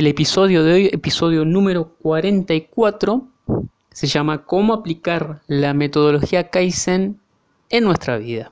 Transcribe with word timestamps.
El 0.00 0.06
episodio 0.06 0.64
de 0.64 0.72
hoy, 0.72 0.86
episodio 0.90 1.44
número 1.44 1.94
44, 2.00 3.28
se 3.92 4.06
llama 4.06 4.46
¿Cómo 4.46 4.72
aplicar 4.72 5.42
la 5.46 5.74
metodología 5.74 6.48
Kaizen 6.48 7.20
en 7.68 7.84
nuestra 7.84 8.16
vida? 8.16 8.50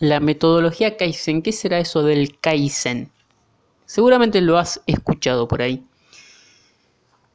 La 0.00 0.18
metodología 0.18 0.96
Kaizen, 0.96 1.42
¿qué 1.42 1.52
será 1.52 1.78
eso 1.78 2.02
del 2.02 2.36
Kaizen? 2.40 3.12
Seguramente 3.86 4.40
lo 4.40 4.58
has 4.58 4.82
escuchado 4.88 5.46
por 5.46 5.62
ahí. 5.62 5.86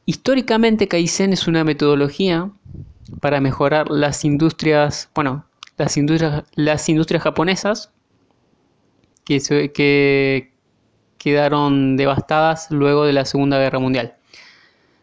Históricamente 0.04 0.86
Kaizen 0.86 1.32
es 1.32 1.48
una 1.48 1.64
metodología 1.64 2.50
para 3.22 3.40
mejorar 3.40 3.90
las 3.90 4.22
industrias, 4.22 5.08
bueno, 5.14 5.46
las 5.78 5.96
industrias, 5.96 7.22
japonesas 7.22 7.90
que, 9.24 10.52
quedaron 11.20 11.98
devastadas 11.98 12.70
luego 12.70 13.04
de 13.04 13.12
la 13.12 13.26
Segunda 13.26 13.58
Guerra 13.58 13.78
Mundial. 13.78 14.14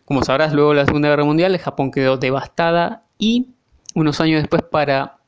Como 0.03 0.23
sabrás, 0.23 0.51
luego 0.51 0.71
de 0.71 0.77
la 0.77 0.85
Segunda 0.85 1.09
Guerra 1.09 1.23
Mundial 1.23 1.55
Japón 1.59 1.91
quedó 1.91 2.17
devastada 2.17 3.03
y 3.19 3.51
unos 3.93 4.19
años 4.19 4.41
después 4.41 4.63
para 4.63 5.19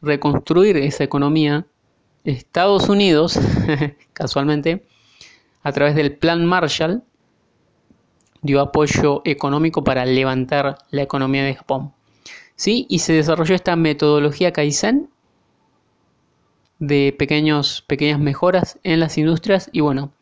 reconstruir 0.00 0.76
esa 0.76 1.02
economía, 1.02 1.66
Estados 2.22 2.88
Unidos, 2.88 3.40
casualmente, 4.12 4.86
a 5.64 5.72
través 5.72 5.96
del 5.96 6.16
Plan 6.16 6.46
Marshall, 6.46 7.02
dio 8.42 8.60
apoyo 8.60 9.22
económico 9.24 9.82
para 9.82 10.06
levantar 10.06 10.78
la 10.90 11.02
economía 11.02 11.42
de 11.42 11.56
Japón. 11.56 11.92
¿Sí? 12.54 12.86
Y 12.88 13.00
se 13.00 13.14
desarrolló 13.14 13.56
esta 13.56 13.74
metodología 13.74 14.52
Kaizen 14.52 15.10
de 16.78 17.16
pequeños, 17.18 17.82
pequeñas 17.82 18.20
mejoras 18.20 18.78
en 18.84 19.00
las 19.00 19.18
industrias 19.18 19.68
y 19.72 19.80
bueno, 19.80 20.12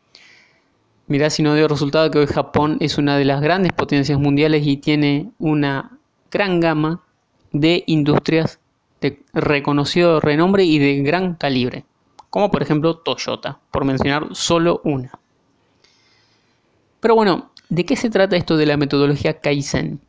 Mirá 1.07 1.29
si 1.29 1.43
no 1.43 1.53
dio 1.53 1.67
resultado 1.67 2.09
que 2.09 2.17
hoy 2.17 2.27
Japón 2.27 2.77
es 2.79 2.97
una 2.97 3.17
de 3.17 3.25
las 3.25 3.39
grandes 3.39 3.73
potencias 3.73 4.19
mundiales 4.19 4.65
y 4.65 4.77
tiene 4.77 5.31
una 5.37 5.99
gran 6.31 6.59
gama 6.59 7.03
de 7.51 7.83
industrias 7.85 8.59
de 9.01 9.21
reconocido 9.33 10.19
renombre 10.19 10.63
y 10.63 10.79
de 10.79 11.03
gran 11.03 11.35
calibre, 11.35 11.85
como 12.31 12.49
por 12.49 12.63
ejemplo 12.63 12.97
Toyota, 12.97 13.59
por 13.69 13.85
mencionar 13.85 14.29
solo 14.31 14.81
una. 14.83 15.11
Pero 17.01 17.13
bueno, 17.13 17.51
¿de 17.69 17.85
qué 17.85 17.95
se 17.95 18.09
trata 18.09 18.35
esto 18.35 18.57
de 18.57 18.65
la 18.65 18.77
metodología 18.77 19.39
Kaizen? 19.39 20.01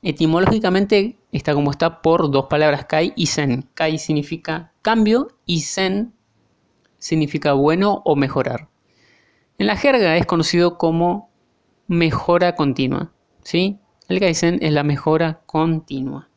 Etimológicamente 0.00 1.16
está 1.32 1.54
como 1.54 1.72
está 1.72 2.02
por 2.02 2.30
dos 2.30 2.46
palabras 2.46 2.84
Kai 2.86 3.12
y 3.16 3.26
Zen. 3.26 3.68
Kai 3.74 3.98
significa 3.98 4.72
cambio 4.82 5.28
y 5.44 5.62
Zen 5.62 6.12
significa 6.98 7.52
bueno 7.52 8.02
o 8.04 8.14
mejorar. 8.14 8.68
En 9.58 9.66
la 9.66 9.76
jerga 9.76 10.16
es 10.16 10.26
conocido 10.26 10.78
como 10.78 11.30
mejora 11.86 12.54
continua. 12.54 13.12
¿sí? 13.42 13.78
El 14.08 14.20
Kaizen 14.20 14.58
es 14.62 14.72
la 14.72 14.82
mejora 14.82 15.40
continua. 15.46 16.28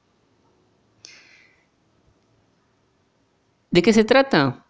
¿De 3.72 3.82
qué 3.82 3.94
se 3.94 4.06
trata? 4.06 4.66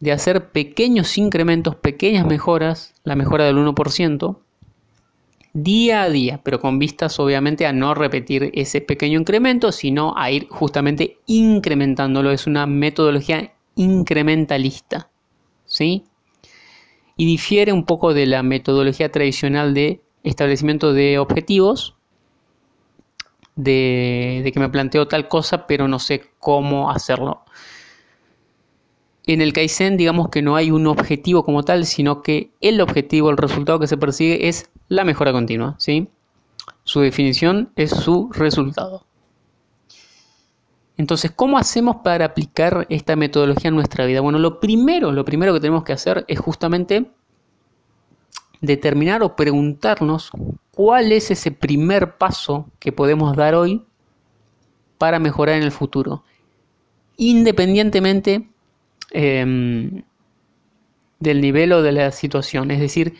De 0.00 0.12
hacer 0.12 0.50
pequeños 0.50 1.18
incrementos, 1.18 1.76
pequeñas 1.76 2.26
mejoras, 2.26 2.94
la 3.02 3.16
mejora 3.16 3.44
del 3.44 3.56
1%, 3.56 4.38
día 5.54 6.02
a 6.02 6.10
día, 6.10 6.40
pero 6.42 6.60
con 6.60 6.78
vistas 6.78 7.18
obviamente 7.18 7.66
a 7.66 7.72
no 7.72 7.94
repetir 7.94 8.50
ese 8.54 8.80
pequeño 8.80 9.18
incremento, 9.18 9.72
sino 9.72 10.16
a 10.16 10.30
ir 10.30 10.48
justamente 10.48 11.18
incrementándolo. 11.26 12.30
Es 12.30 12.46
una 12.46 12.66
metodología 12.66 13.54
incrementalista. 13.76 15.08
¿Sí? 15.64 16.04
Y 17.16 17.26
difiere 17.26 17.72
un 17.72 17.84
poco 17.84 18.14
de 18.14 18.26
la 18.26 18.42
metodología 18.42 19.10
tradicional 19.10 19.74
de 19.74 20.02
establecimiento 20.22 20.92
de 20.92 21.18
objetivos, 21.18 21.94
de, 23.56 24.50
que 24.52 24.60
me 24.60 24.68
planteo 24.68 25.06
tal 25.06 25.28
cosa 25.28 25.66
pero 25.66 25.86
no 25.86 25.98
sé 25.98 26.30
cómo 26.38 26.90
hacerlo. 26.90 27.44
En 29.26 29.40
el 29.40 29.52
Kaizen 29.52 29.96
digamos 29.96 30.28
que 30.28 30.42
no 30.42 30.56
hay 30.56 30.70
un 30.70 30.86
objetivo 30.86 31.44
como 31.44 31.62
tal, 31.62 31.86
sino 31.86 32.22
que 32.22 32.50
el 32.60 32.80
objetivo, 32.80 33.30
el 33.30 33.36
resultado 33.36 33.78
que 33.78 33.86
se 33.86 33.96
persigue 33.96 34.48
es 34.48 34.70
la 34.88 35.04
mejora 35.04 35.32
continua. 35.32 35.76
¿sí? 35.78 36.08
Su 36.82 37.00
definición 37.00 37.70
es 37.76 37.90
su 37.90 38.30
resultado. 38.32 39.06
Entonces, 40.96 41.32
¿cómo 41.32 41.58
hacemos 41.58 41.96
para 41.96 42.26
aplicar 42.26 42.86
esta 42.88 43.16
metodología 43.16 43.68
en 43.68 43.74
nuestra 43.74 44.06
vida? 44.06 44.20
Bueno, 44.20 44.38
lo 44.38 44.60
primero, 44.60 45.10
lo 45.10 45.24
primero 45.24 45.52
que 45.52 45.60
tenemos 45.60 45.82
que 45.82 45.92
hacer 45.92 46.24
es 46.28 46.38
justamente 46.38 47.10
determinar 48.60 49.22
o 49.22 49.34
preguntarnos 49.34 50.30
cuál 50.70 51.12
es 51.12 51.30
ese 51.30 51.50
primer 51.50 52.16
paso 52.16 52.70
que 52.78 52.92
podemos 52.92 53.36
dar 53.36 53.54
hoy 53.54 53.82
para 54.98 55.18
mejorar 55.18 55.56
en 55.56 55.64
el 55.64 55.72
futuro, 55.72 56.22
independientemente 57.16 58.48
em, 59.10 60.02
del 61.18 61.40
nivel 61.40 61.72
o 61.72 61.82
de 61.82 61.92
la 61.92 62.12
situación. 62.12 62.70
Es 62.70 62.78
decir, 62.78 63.14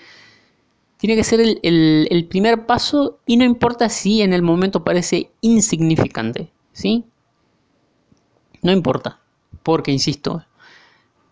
tiene 0.96 1.16
que 1.16 1.24
ser 1.24 1.40
el, 1.40 1.58
el 1.62 2.26
primer 2.26 2.66
paso 2.66 3.18
y 3.26 3.36
no 3.36 3.44
importa 3.44 3.88
si 3.88 4.22
en 4.22 4.32
el 4.32 4.42
momento 4.42 4.84
parece 4.84 5.32
insignificante, 5.40 6.50
¿sí? 6.72 7.04
No 8.64 8.72
importa, 8.72 9.20
porque, 9.62 9.92
insisto, 9.92 10.42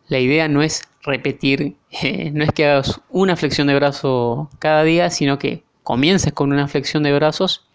la 0.08 0.18
idea 0.18 0.48
no 0.48 0.62
es 0.62 0.82
repetir, 1.02 1.76
eh, 2.02 2.30
no 2.30 2.44
es 2.44 2.52
que 2.52 2.66
hagas 2.66 3.00
una 3.08 3.36
flexión 3.36 3.68
de 3.68 3.74
brazo 3.74 4.50
cada 4.58 4.82
día, 4.82 5.08
sino 5.08 5.38
que 5.38 5.64
comiences 5.82 6.34
con 6.34 6.52
una 6.52 6.68
flexión 6.68 7.02
de 7.02 7.14
brazos 7.14 7.66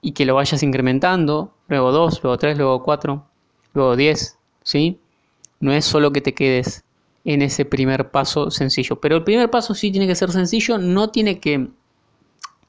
y 0.00 0.12
que 0.12 0.24
lo 0.24 0.36
vayas 0.36 0.62
incrementando, 0.62 1.52
luego 1.66 1.90
dos, 1.90 2.22
luego 2.22 2.38
tres, 2.38 2.56
luego 2.58 2.84
cuatro, 2.84 3.26
luego 3.74 3.96
diez, 3.96 4.38
¿sí? 4.62 5.00
No 5.58 5.72
es 5.72 5.84
solo 5.84 6.12
que 6.12 6.20
te 6.20 6.34
quedes 6.34 6.84
en 7.24 7.42
ese 7.42 7.64
primer 7.64 8.12
paso 8.12 8.52
sencillo, 8.52 9.00
pero 9.00 9.16
el 9.16 9.24
primer 9.24 9.50
paso 9.50 9.74
sí 9.74 9.90
tiene 9.90 10.06
que 10.06 10.14
ser 10.14 10.30
sencillo, 10.30 10.78
no 10.78 11.10
tiene 11.10 11.40
que 11.40 11.70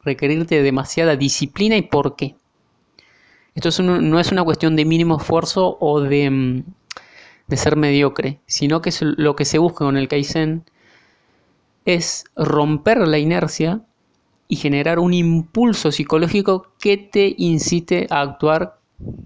requerirte 0.01 0.63
demasiada 0.63 1.15
disciplina 1.15 1.77
y 1.77 1.83
por 1.83 2.15
qué. 2.15 2.33
Esto 3.57 3.81
no 3.81 4.19
es 4.19 4.31
una 4.31 4.43
cuestión 4.43 4.75
de 4.75 4.85
mínimo 4.85 5.17
esfuerzo 5.17 5.77
o 5.79 5.99
de, 5.99 6.29
mm, 6.29 6.63
ser 7.55 7.75
mediocre, 7.75 8.39
sino 8.45 8.83
que 8.83 8.91
lo 9.01 9.35
que 9.35 9.45
se 9.45 9.57
busca 9.57 9.83
con 9.85 9.97
el 9.97 10.07
Kaizen 10.07 10.63
es 11.83 12.25
romper 12.35 12.99
la 13.07 13.17
inercia 13.17 13.81
y 14.47 14.57
generar 14.57 14.99
un 14.99 15.11
impulso 15.15 15.91
psicológico 15.91 16.67
que 16.79 16.97
te 16.97 17.33
incite 17.35 18.05
a 18.11 18.21
actuar 18.21 18.77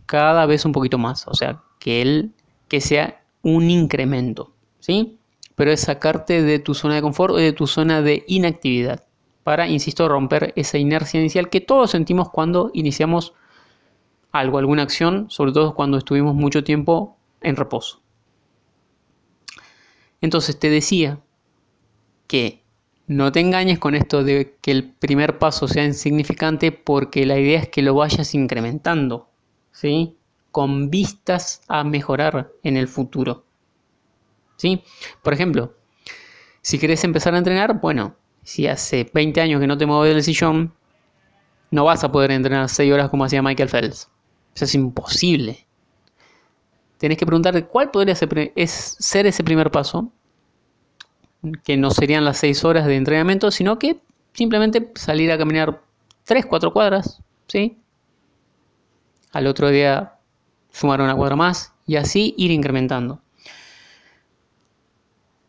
cada 0.06 0.46
vez 0.46 0.64
un 0.64 0.72
poquito 0.72 0.98
más. 0.98 1.28
O 1.28 1.34
sea, 1.34 1.62
que 1.80 2.32
sea 2.80 3.22
un 3.42 3.70
incremento. 3.70 4.54
¿Sí? 4.80 5.18
Pero 5.56 5.74
es 5.74 5.82
sacarte 5.82 6.42
de 6.42 6.60
tu 6.60 6.74
zona 6.74 6.96
de 6.96 7.02
confort 7.02 7.34
o 7.34 7.38
de 7.38 7.52
tu 7.52 7.68
zona 7.68 8.02
de 8.02 8.24
inactividad. 8.28 9.04
Para, 9.44 9.68
insisto, 9.68 10.08
romper 10.08 10.54
esa 10.56 10.78
inercia 10.78 11.20
inicial 11.20 11.50
que 11.50 11.60
todos 11.60 11.92
sentimos 11.92 12.30
cuando 12.30 12.72
iniciamos 12.74 13.34
algo, 14.32 14.58
alguna 14.58 14.84
acción, 14.84 15.30
sobre 15.30 15.52
todo 15.52 15.76
cuando 15.76 15.98
estuvimos 15.98 16.36
mucho 16.36 16.64
tiempo 16.64 17.18
en 17.42 17.56
reposo. 17.56 18.02
Entonces 20.22 20.58
te 20.60 20.70
decía 20.70 21.20
que 22.28 22.62
no 23.08 23.32
te 23.32 23.42
engañes 23.42 23.80
con 23.80 23.96
esto 23.96 24.24
de 24.24 24.56
que 24.62 24.72
el 24.72 24.94
primer 24.94 25.38
paso 25.38 25.68
sea 25.68 25.84
insignificante 25.84 26.72
porque 26.72 27.26
la 27.26 27.38
idea 27.38 27.60
es 27.60 27.68
que 27.68 27.82
lo 27.82 27.96
vayas 27.96 28.34
incrementando, 28.36 29.30
¿sí? 29.72 30.16
Con 30.52 30.90
vistas 30.90 31.62
a 31.68 31.84
mejorar 31.84 32.52
en 32.64 32.78
el 32.78 32.88
futuro. 32.88 33.44
¿Sí? 34.56 34.84
Por 35.24 35.34
ejemplo, 35.34 35.74
si 36.62 36.78
querés 36.78 37.04
empezar 37.04 37.34
a 37.34 37.40
entrenar, 37.40 37.82
bueno, 37.82 38.16
si 38.44 38.68
hace 38.68 39.10
20 39.12 39.42
años 39.42 39.60
que 39.60 39.68
no 39.68 39.78
te 39.78 39.88
mueves 39.88 40.14
del 40.14 40.24
sillón, 40.24 40.74
no 41.72 41.86
vas 41.86 42.04
a 42.04 42.12
poder 42.12 42.32
entrenar 42.32 42.70
6 42.70 42.94
horas 42.94 43.10
como 43.10 43.26
hacía 43.26 43.42
Michael 43.42 43.70
Phelps. 43.70 44.10
Es 44.56 44.76
imposible. 44.76 45.66
Tenés 46.98 47.18
que 47.18 47.26
preguntarte 47.26 47.66
cuál 47.66 47.90
podría 47.90 48.14
ser, 48.16 48.52
ese 48.56 49.44
primer 49.44 49.72
paso 49.72 50.12
que 51.64 51.78
no 51.78 51.90
serían 51.90 52.24
las 52.26 52.38
6 52.38 52.64
horas 52.64 52.86
de 52.86 52.96
entrenamiento, 52.96 53.50
sino 53.50 53.80
que 53.80 54.00
simplemente 54.34 54.92
salir 54.94 55.32
a 55.32 55.38
caminar 55.38 55.82
3, 56.26 56.46
4 56.46 56.72
cuadras, 56.72 57.24
¿sí? 57.48 57.80
Al 59.32 59.48
otro 59.48 59.70
día 59.70 60.14
sumar 60.70 61.02
una 61.02 61.16
cuadra 61.16 61.36
más 61.36 61.74
y 61.88 61.96
así 61.96 62.36
ir 62.38 62.52
incrementando. 62.52 63.20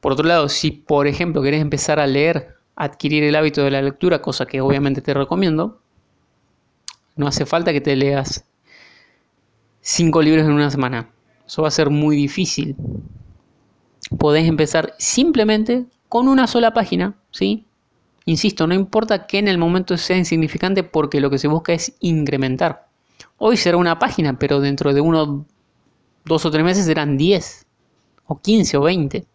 Por 0.01 0.13
otro 0.13 0.27
lado, 0.27 0.49
si 0.49 0.71
por 0.71 1.07
ejemplo 1.07 1.43
querés 1.43 1.61
empezar 1.61 2.01
a 2.01 2.07
leer, 2.07 2.57
adquirir 2.75 3.25
el 3.25 3.37
hábito 3.37 3.63
de 3.63 3.71
la 3.71 3.83
lectura, 3.83 4.23
cosa 4.23 4.47
que 4.47 4.63
obviamente 4.63 5.03
te 5.03 5.13
recomiendo, 5.13 5.81
no 7.15 7.27
hace 7.27 7.45
falta 7.45 7.73
que 7.73 7.83
te 7.83 7.95
leas 7.95 8.47
5 9.83 10.23
libros 10.23 10.47
en 10.47 10.53
una 10.53 10.71
semana. 10.71 11.11
Eso 11.47 11.63
va 11.63 11.69
a 11.69 11.73
ser 11.73 11.91
muy 11.91 12.17
difícil. 12.17 12.77
Podés 14.19 14.49
empezar 14.49 14.95
simplemente 14.99 15.85
con 16.09 16.29
una 16.29 16.47
sola 16.47 16.73
página, 16.73 17.15
¿sí? 17.31 17.67
Insisto, 18.25 18.67
no 18.67 18.75
importa 18.75 19.27
que 19.27 19.39
en 19.39 19.49
el 19.49 19.59
momento 19.59 19.97
sea 19.97 20.17
insignificante 20.17 20.85
porque 20.85 21.21
lo 21.21 21.31
que 21.31 21.39
se 21.39 21.49
busca 21.49 21.73
es 21.73 21.95
incrementar. 22.01 22.87
Hoy 23.39 23.57
será 23.57 23.77
una 23.77 23.99
página, 23.99 24.39
pero 24.39 24.61
dentro 24.61 24.95
de 24.95 25.01
uno, 25.01 25.45
dos 26.25 26.45
o 26.47 26.51
tres 26.51 26.65
meses 26.65 26.85
serán 26.85 27.17
10, 27.17 27.67
o 28.27 28.41
15 28.41 28.77
o 28.77 28.83
20. 28.83 29.27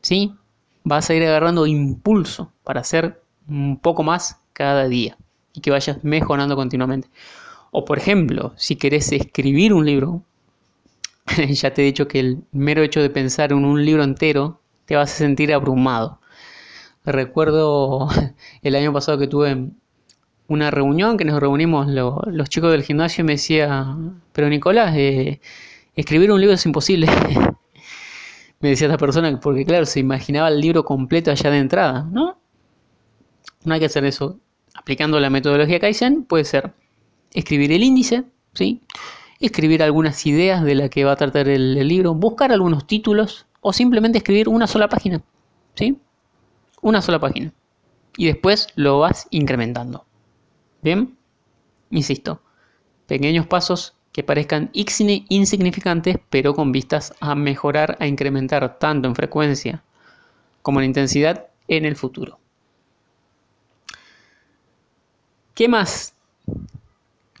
¿Sí? 0.00 0.34
Vas 0.82 1.10
a 1.10 1.14
ir 1.14 1.22
agarrando 1.24 1.66
impulso 1.66 2.52
para 2.62 2.80
hacer 2.80 3.22
un 3.48 3.78
poco 3.78 4.02
más 4.02 4.40
cada 4.54 4.88
día 4.88 5.18
y 5.52 5.60
que 5.60 5.70
vayas 5.70 6.02
mejorando 6.02 6.56
continuamente. 6.56 7.08
O 7.76 7.84
por 7.84 7.98
ejemplo, 7.98 8.52
si 8.56 8.76
querés 8.76 9.10
escribir 9.10 9.72
un 9.72 9.84
libro, 9.84 10.22
ya 11.50 11.74
te 11.74 11.82
he 11.82 11.84
dicho 11.84 12.06
que 12.06 12.20
el 12.20 12.44
mero 12.52 12.84
hecho 12.84 13.02
de 13.02 13.10
pensar 13.10 13.50
en 13.50 13.64
un 13.64 13.84
libro 13.84 14.04
entero 14.04 14.60
te 14.84 14.94
vas 14.94 15.12
a 15.12 15.16
sentir 15.16 15.52
abrumado. 15.52 16.20
Recuerdo 17.04 18.08
el 18.62 18.76
año 18.76 18.92
pasado 18.92 19.18
que 19.18 19.26
tuve 19.26 19.70
una 20.46 20.70
reunión 20.70 21.16
que 21.16 21.24
nos 21.24 21.40
reunimos 21.40 21.88
los 21.88 22.48
chicos 22.48 22.70
del 22.70 22.84
gimnasio 22.84 23.22
y 23.22 23.26
me 23.26 23.32
decía, 23.32 23.96
pero 24.32 24.48
Nicolás, 24.48 24.94
eh, 24.96 25.40
escribir 25.96 26.30
un 26.30 26.40
libro 26.40 26.54
es 26.54 26.64
imposible. 26.66 27.08
me 28.60 28.68
decía 28.68 28.86
esta 28.86 28.98
persona, 28.98 29.40
porque 29.40 29.64
claro, 29.64 29.84
se 29.84 29.98
imaginaba 29.98 30.46
el 30.46 30.60
libro 30.60 30.84
completo 30.84 31.32
allá 31.32 31.50
de 31.50 31.58
entrada, 31.58 32.06
¿no? 32.08 32.38
No 33.64 33.74
hay 33.74 33.80
que 33.80 33.86
hacer 33.86 34.04
eso. 34.04 34.38
Aplicando 34.74 35.18
la 35.18 35.28
metodología 35.28 35.80
Kaizen 35.80 36.22
puede 36.22 36.44
ser 36.44 36.72
escribir 37.34 37.72
el 37.72 37.82
índice, 37.82 38.24
¿sí? 38.54 38.80
Escribir 39.40 39.82
algunas 39.82 40.24
ideas 40.24 40.64
de 40.64 40.74
la 40.76 40.88
que 40.88 41.04
va 41.04 41.12
a 41.12 41.16
tratar 41.16 41.48
el, 41.48 41.86
libro, 41.86 42.14
buscar 42.14 42.52
algunos 42.52 42.86
títulos 42.86 43.46
o 43.60 43.72
simplemente 43.72 44.18
escribir 44.18 44.48
una 44.48 44.66
sola 44.66 44.88
página, 44.88 45.20
¿sí? 45.74 45.98
Una 46.80 47.02
sola 47.02 47.18
página. 47.18 47.52
Y 48.16 48.26
después 48.26 48.68
lo 48.76 49.00
vas 49.00 49.26
incrementando. 49.30 50.06
Bien, 50.82 51.16
insisto, 51.90 52.40
pequeños 53.06 53.46
pasos 53.46 53.94
que 54.12 54.22
parezcan 54.22 54.70
insignificantes, 54.72 56.18
pero 56.30 56.54
con 56.54 56.70
vistas 56.70 57.14
a 57.18 57.34
mejorar, 57.34 57.96
a 57.98 58.06
incrementar 58.06 58.78
tanto 58.78 59.08
en 59.08 59.16
frecuencia 59.16 59.82
como 60.62 60.80
en 60.80 60.86
intensidad 60.86 61.48
en 61.66 61.84
el 61.84 61.96
futuro. 61.96 62.38
¿Qué 65.54 65.68
más? 65.68 66.14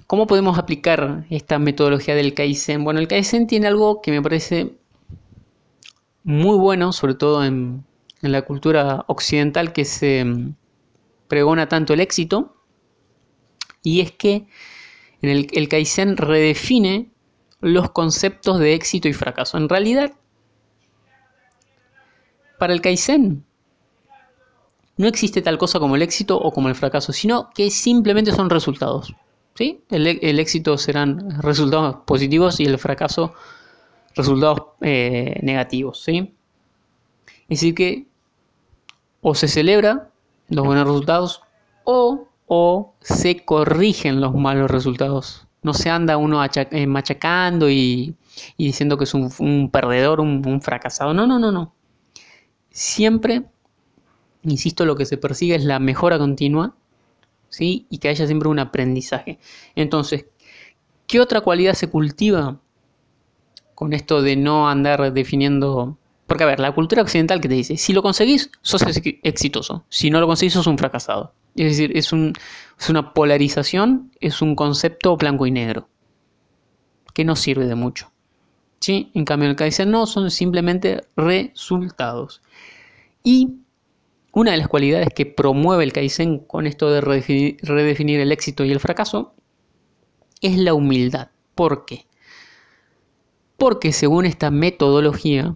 ¿Cómo 0.06 0.26
podemos 0.26 0.58
aplicar 0.58 1.24
esta 1.30 1.58
metodología 1.58 2.14
del 2.14 2.34
Kaizen? 2.34 2.84
Bueno, 2.84 3.00
el 3.00 3.08
Kaizen 3.08 3.46
tiene 3.46 3.66
algo 3.66 4.02
que 4.02 4.10
me 4.10 4.20
parece 4.20 4.76
muy 6.22 6.56
bueno, 6.58 6.92
sobre 6.92 7.14
todo 7.14 7.44
en, 7.44 7.84
la 8.20 8.42
cultura 8.42 9.04
occidental 9.08 9.74
que 9.74 9.84
se 9.84 10.24
mm, 10.24 10.54
pregona 11.28 11.68
tanto 11.68 11.92
el 11.92 12.00
éxito 12.00 12.56
y 13.82 14.00
es 14.00 14.12
que 14.12 14.46
en 15.20 15.48
el 15.52 15.68
Kaizen 15.68 16.16
redefine 16.16 17.10
los 17.60 17.90
conceptos 17.90 18.58
de 18.58 18.74
éxito 18.74 19.08
y 19.08 19.14
fracaso. 19.14 19.56
En 19.56 19.68
realidad, 19.68 20.12
para 22.58 22.74
el 22.74 22.82
Kaizen 22.82 23.44
no 24.96 25.08
existe 25.08 25.42
tal 25.42 25.58
cosa 25.58 25.80
como 25.80 25.96
el 25.96 26.02
éxito 26.02 26.38
o 26.38 26.52
como 26.52 26.68
el 26.68 26.74
fracaso, 26.74 27.12
sino 27.12 27.50
que 27.54 27.70
simplemente 27.70 28.32
son 28.32 28.50
resultados. 28.50 29.14
¿Sí? 29.54 29.82
El, 29.90 30.06
el 30.06 30.38
éxito 30.38 30.78
serán 30.78 31.40
resultados 31.42 31.96
positivos 32.06 32.60
y 32.60 32.64
el 32.64 32.78
fracaso 32.78 33.34
resultados 34.14 34.60
eh, 34.80 35.38
negativos. 35.42 36.02
¿sí? 36.02 36.34
Es 37.48 37.60
decir, 37.60 37.74
que 37.74 38.06
o 39.20 39.34
se 39.34 39.48
celebra 39.48 40.10
los 40.48 40.64
buenos 40.64 40.86
resultados 40.86 41.42
o 41.84 42.28
o 42.46 42.94
se 43.00 43.44
corrigen 43.44 44.20
los 44.20 44.34
malos 44.34 44.70
resultados. 44.70 45.46
No 45.62 45.72
se 45.72 45.90
anda 45.90 46.16
uno 46.16 46.44
eh, 46.44 46.86
machacando 46.86 47.70
y, 47.70 48.14
diciendo 48.58 48.98
que 48.98 49.04
es 49.04 49.14
un, 49.14 49.70
perdedor, 49.70 50.20
un, 50.20 50.60
fracasado. 50.60 51.14
No, 51.14 51.26
no, 51.26 51.38
no, 51.38 51.50
no. 51.50 51.74
Siempre, 52.70 53.44
insisto, 54.42 54.84
lo 54.84 54.96
que 54.96 55.06
se 55.06 55.16
persigue 55.16 55.54
es 55.54 55.64
la 55.64 55.78
mejora 55.78 56.18
continua 56.18 56.74
¿sí? 57.48 57.86
y 57.90 57.98
que 57.98 58.08
haya 58.08 58.26
siempre 58.26 58.48
un 58.48 58.58
aprendizaje. 58.58 59.38
Entonces, 59.74 60.26
¿qué 61.06 61.20
otra 61.20 61.40
cualidad 61.40 61.74
se 61.74 61.88
cultiva 61.88 62.60
con 63.74 63.92
esto 63.92 64.22
de 64.22 64.36
no 64.36 64.68
andar 64.68 65.12
definiendo 65.12 65.98
porque, 66.26 66.44
a 66.44 66.46
ver, 66.46 66.60
la 66.60 66.72
cultura 66.72 67.02
occidental 67.02 67.40
que 67.40 67.48
te 67.48 67.54
dice, 67.54 67.76
si 67.76 67.92
lo 67.92 68.02
conseguís, 68.02 68.50
sos 68.62 68.82
exitoso. 69.22 69.84
Si 69.88 70.10
no 70.10 70.20
lo 70.20 70.26
conseguís, 70.26 70.54
sos 70.54 70.66
un 70.66 70.78
fracasado. 70.78 71.34
Es 71.54 71.76
decir, 71.76 71.96
es, 71.96 72.12
una 72.12 73.12
polarización, 73.12 74.10
es 74.20 74.40
un 74.40 74.56
concepto 74.56 75.16
blanco 75.16 75.46
y 75.46 75.50
negro, 75.50 75.88
que 77.12 77.24
no 77.24 77.36
sirve 77.36 77.66
de 77.66 77.74
mucho. 77.74 78.10
¿Sí? 78.80 79.10
En 79.14 79.24
cambio, 79.24 79.48
el 79.48 79.56
Kaizen 79.56 79.90
no, 79.90 80.06
son 80.06 80.30
simplemente 80.30 81.02
resultados. 81.16 82.42
Y 83.22 83.60
una 84.34 84.50
de 84.50 84.56
las 84.56 84.68
cualidades 84.68 85.08
que 85.14 85.26
promueve 85.26 85.84
el 85.84 85.92
Kaizen 85.92 86.40
con 86.40 86.66
esto 86.66 86.90
de 86.90 87.00
redefinir 87.00 88.20
el 88.20 88.32
éxito 88.32 88.64
y 88.64 88.72
el 88.72 88.80
fracaso 88.80 89.34
es 90.40 90.58
la 90.58 90.74
humildad. 90.74 91.28
¿Por 91.54 91.84
qué? 91.84 92.06
Porque 93.56 93.92
según 93.92 94.26
esta 94.26 94.50
metodología, 94.50 95.54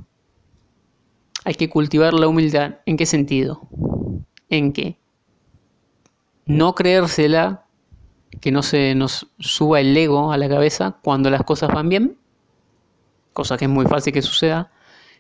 hay 1.45 1.55
que 1.55 1.69
cultivar 1.69 2.15
la 2.15 2.29
humildad. 2.29 2.77
¿En 2.87 2.97
qué 2.97 3.05
sentido? 3.05 3.69
En 4.49 4.73
que 4.73 4.97
no 6.47 6.77
creérsela, 6.77 7.67
que 8.41 8.53
no 8.53 8.63
se 8.63 8.95
nos 8.95 9.27
suba 9.41 9.81
el 9.81 9.97
ego 9.97 10.31
a 10.31 10.37
la 10.37 10.49
cabeza 10.49 10.99
cuando 11.03 11.31
las 11.31 11.43
cosas 11.43 11.71
van 11.75 11.89
bien, 11.89 12.17
cosa 13.33 13.57
que 13.57 13.65
es 13.65 13.71
muy 13.71 13.87
fácil 13.87 14.13
que 14.13 14.23
suceda, 14.23 14.71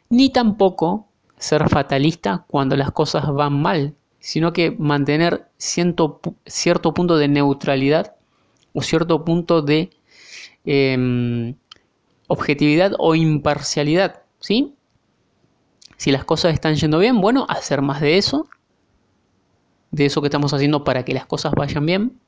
ni 0.08 0.30
tampoco 0.30 1.07
ser 1.38 1.68
fatalista 1.68 2.44
cuando 2.48 2.76
las 2.76 2.90
cosas 2.90 3.32
van 3.32 3.60
mal, 3.60 3.94
sino 4.20 4.52
que 4.52 4.72
mantener 4.72 5.48
cierto, 5.56 6.20
punto 6.94 7.16
de 7.16 7.28
neutralidad 7.28 8.16
o 8.72 8.82
cierto 8.82 9.24
punto 9.24 9.62
de 9.62 9.90
em, 10.64 11.54
objetividad 12.26 12.92
o 12.98 13.14
imparcialidad, 13.14 14.22
¿sí? 14.40 14.74
Si 15.96 16.12
las 16.12 16.24
cosas 16.24 16.54
están 16.54 16.76
yendo 16.76 16.98
bien, 16.98 17.20
bueno, 17.20 17.46
hacer 17.48 17.82
más 17.82 18.00
de 18.00 18.18
eso, 18.18 18.48
de 19.90 20.06
eso 20.06 20.20
que 20.20 20.28
estamos 20.28 20.52
haciendo 20.52 20.84
para 20.84 21.04
que 21.04 21.14
las 21.14 21.26
cosas 21.26 21.52
vayan 21.56 21.86
bien 21.86 22.20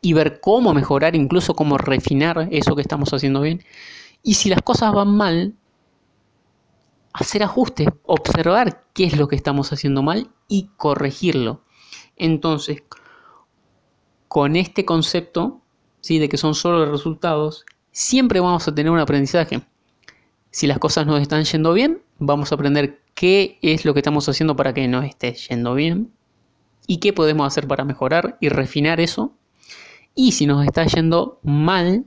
y 0.00 0.12
ver 0.14 0.40
cómo 0.40 0.74
mejorar, 0.74 1.14
incluso 1.14 1.54
cómo 1.54 1.78
refinar 1.78 2.48
eso 2.50 2.74
que 2.74 2.82
estamos 2.82 3.12
haciendo 3.12 3.40
bien. 3.40 3.62
Y 4.22 4.34
si 4.34 4.48
las 4.48 4.62
cosas 4.62 4.92
van 4.92 5.16
mal, 5.16 5.54
hacer 7.12 7.42
ajustes, 7.42 7.88
observar 8.04 8.84
qué 8.94 9.04
es 9.04 9.16
lo 9.16 9.28
que 9.28 9.36
estamos 9.36 9.72
haciendo 9.72 10.02
mal 10.02 10.30
y 10.48 10.70
corregirlo. 10.76 11.62
Entonces, 12.16 12.82
con 14.28 14.56
este 14.56 14.84
concepto, 14.84 15.60
¿sí? 16.00 16.18
de 16.18 16.28
que 16.28 16.36
son 16.38 16.54
solo 16.54 16.90
resultados, 16.90 17.64
siempre 17.90 18.40
vamos 18.40 18.66
a 18.66 18.74
tener 18.74 18.90
un 18.90 18.98
aprendizaje. 18.98 19.62
Si 20.50 20.66
las 20.66 20.78
cosas 20.78 21.06
nos 21.06 21.20
están 21.20 21.44
yendo 21.44 21.72
bien, 21.72 22.02
vamos 22.18 22.52
a 22.52 22.54
aprender 22.54 23.00
qué 23.14 23.58
es 23.62 23.84
lo 23.84 23.94
que 23.94 24.00
estamos 24.00 24.28
haciendo 24.28 24.56
para 24.56 24.74
que 24.74 24.86
nos 24.88 25.04
esté 25.04 25.34
yendo 25.34 25.74
bien 25.74 26.12
y 26.86 26.98
qué 26.98 27.12
podemos 27.12 27.46
hacer 27.46 27.66
para 27.68 27.84
mejorar 27.84 28.36
y 28.40 28.48
refinar 28.48 29.00
eso. 29.00 29.34
Y 30.14 30.32
si 30.32 30.46
nos 30.46 30.64
está 30.64 30.84
yendo 30.86 31.40
mal, 31.42 32.04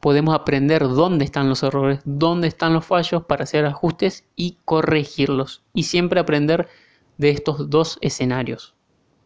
podemos 0.00 0.34
aprender 0.34 0.82
dónde 0.82 1.24
están 1.24 1.48
los 1.48 1.62
errores, 1.62 2.00
dónde 2.04 2.48
están 2.48 2.72
los 2.72 2.86
fallos 2.86 3.24
para 3.24 3.44
hacer 3.44 3.66
ajustes 3.66 4.24
y 4.36 4.58
corregirlos. 4.64 5.62
Y 5.74 5.84
siempre 5.84 6.20
aprender 6.20 6.68
de 7.16 7.30
estos 7.30 7.68
dos 7.70 7.98
escenarios. 8.00 8.74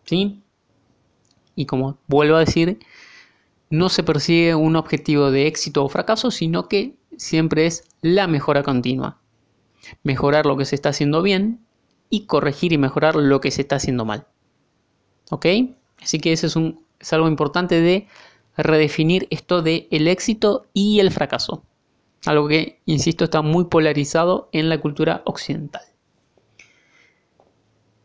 ¿Sí? 0.05 0.43
Y 1.55 1.67
como 1.67 1.99
vuelvo 2.07 2.37
a 2.37 2.41
decir, 2.41 2.79
no 3.71 3.89
se 3.89 4.03
persigue 4.03 4.55
un 4.55 4.77
objetivo 4.77 5.31
de 5.31 5.47
éxito 5.47 5.85
o 5.85 5.89
fracaso, 5.89 6.31
sino 6.31 6.69
que 6.69 6.97
siempre 7.17 7.67
es 7.67 7.85
la 8.01 8.27
mejora 8.27 8.63
continua. 8.63 9.19
Mejorar 10.03 10.47
lo 10.47 10.57
que 10.57 10.65
se 10.65 10.75
está 10.75 10.91
haciendo 10.91 11.23
bien 11.23 11.65
y 12.09 12.27
corregir 12.27 12.73
y 12.73 12.79
mejorar 12.79 13.17
lo 13.17 13.41
que 13.41 13.51
se 13.51 13.63
está 13.63 13.77
haciendo 13.77 14.05
mal. 14.05 14.27
¿Ok? 15.31 15.47
Así 16.03 16.19
que 16.19 16.33
eso 16.33 16.47
es, 16.47 16.57
un, 16.57 16.85
es 16.99 17.13
algo 17.13 17.29
importante 17.29 17.81
de 17.81 18.09
redefinir 18.57 19.27
esto 19.31 19.63
de 19.63 19.89
el 19.91 20.09
éxito 20.09 20.67
y 20.73 21.01
el 21.01 21.11
fracaso. 21.11 21.65
Algo 22.27 22.49
que, 22.49 22.81
insisto, 22.87 23.25
está 23.25 23.43
muy 23.43 23.65
polarizado 23.65 24.49
en 24.53 24.69
la 24.69 24.81
cultura 24.81 25.23
occidental. 25.25 25.83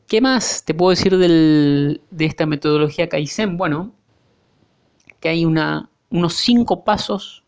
¿Qué 0.08 0.22
más 0.22 0.63
te 0.63 0.74
puedo 0.74 0.92
decir 0.92 1.18
de 1.18 2.25
esta 2.25 2.46
metodología 2.46 3.10
Kaizen? 3.10 3.58
Bueno, 3.58 3.94
que 5.20 5.30
hay 5.30 5.46
unos 5.46 6.34
cinco 6.34 6.84
pasos 6.84 7.44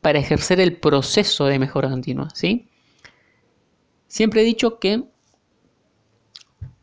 para 0.00 0.18
ejercer 0.18 0.60
el 0.60 0.76
proceso 0.76 1.46
de 1.46 1.58
mejora 1.58 1.88
continua. 1.88 2.28
Siempre 4.08 4.42
he 4.42 4.44
dicho 4.44 4.78
que 4.78 5.04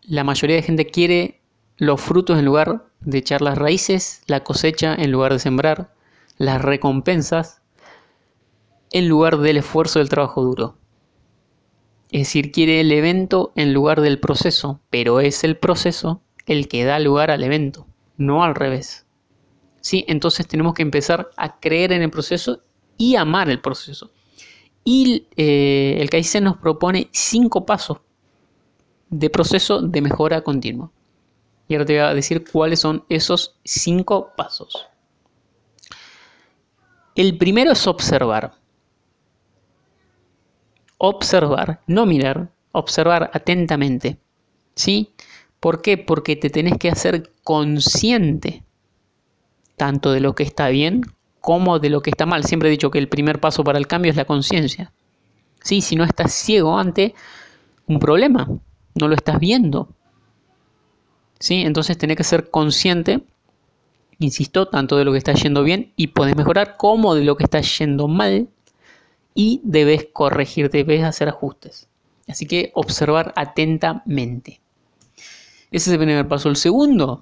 la 0.02 0.24
mayoría 0.24 0.56
de 0.56 0.64
gente 0.64 0.86
quiere 0.88 1.42
los 1.78 2.02
frutos 2.02 2.40
en 2.40 2.46
lugar 2.46 2.86
de 3.06 3.18
echar 3.18 3.42
las 3.42 3.58
raíces, 3.58 4.22
la 4.28 4.44
cosecha 4.44 4.96
en 4.96 5.12
lugar 5.12 5.34
de 5.34 5.40
sembrar, 5.40 5.94
las 6.38 6.62
recompensas 6.62 7.62
en 8.92 9.08
lugar 9.08 9.40
del 9.40 9.58
esfuerzo 9.58 10.00
del 10.00 10.10
trabajo 10.10 10.44
duro. 10.44 10.78
Es 12.12 12.28
decir, 12.28 12.52
quiere 12.52 12.80
el 12.80 12.92
evento 12.92 13.52
en 13.56 13.74
lugar 13.74 14.02
del 14.02 14.20
proceso, 14.20 14.80
pero 14.90 15.20
es 15.20 15.44
el 15.44 15.58
proceso 15.58 16.22
el 16.46 16.68
que 16.68 16.84
da 16.84 17.00
lugar 17.00 17.32
al 17.32 17.44
evento, 17.44 17.88
no 18.18 18.44
al 18.44 18.56
revés. 18.56 19.06
¿Sí? 19.82 20.06
Entonces 20.08 20.48
tenemos 20.48 20.74
que 20.76 20.84
empezar 20.84 21.32
a 21.36 21.60
creer 21.60 21.92
en 21.92 22.04
el 22.04 22.12
proceso 22.12 22.62
y 22.98 23.16
amar 23.16 23.50
el 23.50 23.60
proceso. 23.60 24.12
Y 24.86 25.28
eh, 25.36 25.98
el 26.00 26.10
Kaizen 26.10 26.44
nos 26.44 26.58
propone 26.58 27.10
cinco 27.12 27.66
pasos 27.66 27.98
de 29.10 29.30
proceso 29.30 29.82
de 29.82 30.02
mejora 30.02 30.42
continua. 30.42 30.92
Y 31.68 31.76
ahora 31.76 31.86
te 31.86 31.94
voy 31.94 32.02
a 32.02 32.14
decir 32.14 32.44
cuáles 32.50 32.80
son 32.80 33.06
esos 33.10 33.56
cinco 33.64 34.32
pasos. 34.36 34.88
El 37.16 37.38
primero 37.38 37.72
es 37.72 37.88
observar. 37.88 38.54
Observar, 40.98 41.82
no 41.88 42.06
mirar, 42.06 42.50
observar 42.72 43.30
atentamente. 43.34 44.18
¿Sí? 44.76 45.14
¿Por 45.60 45.82
qué? 45.82 45.98
Porque 45.98 46.36
te 46.36 46.50
tenés 46.50 46.78
que 46.78 46.90
hacer 46.90 47.32
consciente 47.44 48.64
tanto 49.78 50.12
de 50.12 50.20
lo 50.20 50.34
que 50.36 50.44
está 50.44 50.70
bien 50.70 51.02
como 51.40 51.80
de 51.80 51.90
lo 51.90 52.02
que 52.02 52.10
está 52.10 52.26
mal. 52.26 52.46
Siempre 52.46 52.70
he 52.70 52.72
dicho 52.72 52.90
que 52.90 53.00
el 53.00 53.10
primer 53.10 53.40
paso 53.40 53.64
para 53.64 53.78
el 53.78 53.88
cambio 53.88 54.10
es 54.12 54.16
la 54.16 54.26
conciencia. 54.26 54.92
¿Sí? 55.62 55.82
Si 55.82 55.96
no 55.96 56.04
estás 56.04 56.34
ciego 56.34 56.78
ante 56.78 57.14
un 57.86 58.00
problema, 58.00 58.48
no 58.96 59.08
lo 59.08 59.16
estás 59.16 59.40
viendo. 59.40 59.90
¿Sí? 61.44 61.56
Entonces 61.56 61.98
tenés 61.98 62.16
que 62.16 62.24
ser 62.24 62.50
consciente, 62.50 63.22
insisto, 64.18 64.70
tanto 64.70 64.96
de 64.96 65.04
lo 65.04 65.12
que 65.12 65.18
está 65.18 65.34
yendo 65.34 65.62
bien 65.62 65.92
y 65.98 66.08
puedes 66.08 66.38
mejorar, 66.38 66.78
como 66.78 67.16
de 67.16 67.26
lo 67.26 67.36
que 67.36 67.44
está 67.44 67.60
yendo 67.60 68.08
mal 68.08 68.48
y 69.34 69.60
debes 69.66 70.08
corregir, 70.14 70.70
debes 70.70 71.04
hacer 71.04 71.28
ajustes. 71.28 71.90
Así 72.30 72.46
que 72.46 72.72
observar 72.76 73.34
atentamente. 73.36 74.62
Ese 75.70 75.90
es 75.90 75.94
el 75.96 75.98
primer 75.98 76.26
paso. 76.30 76.48
El 76.48 76.56
segundo, 76.56 77.20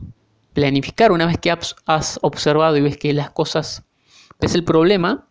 planificar. 0.54 1.12
Una 1.12 1.26
vez 1.26 1.40
que 1.40 1.50
has 1.50 2.20
observado 2.22 2.78
y 2.78 2.82
ves 2.82 2.98
que 2.98 3.14
las 3.14 3.32
cosas, 3.32 3.82
ves 4.40 4.54
el 4.54 4.64
problema, 4.64 5.28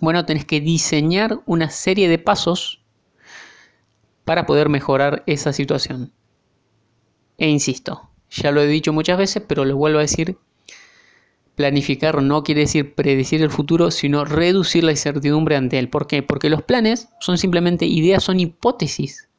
bueno, 0.00 0.24
tenés 0.24 0.44
que 0.44 0.60
diseñar 0.60 1.40
una 1.46 1.68
serie 1.68 2.08
de 2.08 2.18
pasos 2.18 2.80
para 4.24 4.46
poder 4.46 4.68
mejorar 4.68 5.24
esa 5.26 5.52
situación. 5.52 6.12
E 7.40 7.48
insisto, 7.48 8.10
ya 8.30 8.52
lo 8.52 8.60
he 8.60 8.66
dicho 8.66 8.92
muchas 8.92 9.16
veces, 9.16 9.42
pero 9.46 9.64
lo 9.64 9.74
vuelvo 9.74 9.98
a 9.98 10.02
decir, 10.02 10.36
planificar 11.54 12.22
no 12.22 12.42
quiere 12.44 12.60
decir 12.60 12.94
predecir 12.94 13.40
el 13.40 13.50
futuro, 13.50 13.90
sino 13.90 14.26
reducir 14.26 14.84
la 14.84 14.90
incertidumbre 14.90 15.56
ante 15.56 15.78
él. 15.78 15.88
¿Por 15.88 16.06
qué? 16.06 16.22
Porque 16.22 16.50
los 16.50 16.62
planes 16.62 17.08
son 17.18 17.38
simplemente 17.38 17.86
ideas, 17.86 18.22
son 18.22 18.40
hipótesis 18.40 19.30